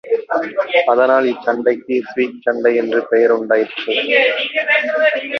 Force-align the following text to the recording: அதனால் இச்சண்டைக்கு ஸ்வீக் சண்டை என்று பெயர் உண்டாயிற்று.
அதனால் 0.85 1.25
இச்சண்டைக்கு 1.25 1.95
ஸ்வீக் 2.09 2.39
சண்டை 2.41 2.75
என்று 2.75 2.99
பெயர் 3.07 3.31
உண்டாயிற்று. 3.31 3.93